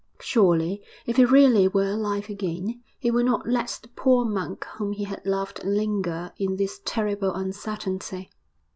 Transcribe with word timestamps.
Surely, 0.19 0.81
if 1.05 1.17
he 1.17 1.25
really 1.25 1.67
were 1.67 1.85
alive 1.91 2.27
again, 2.27 2.81
he 2.97 3.11
would 3.11 3.27
not 3.27 3.47
let 3.47 3.77
the 3.83 3.87
poor 3.89 4.25
monk 4.25 4.65
whom 4.77 4.93
he 4.93 5.03
had 5.03 5.23
loved 5.27 5.63
linger 5.63 6.33
in 6.39 6.55
this 6.55 6.81
terrible 6.83 7.31
uncertainty. 7.35 8.31